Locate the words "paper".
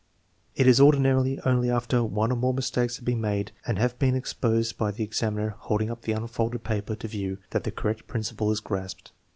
6.63-6.95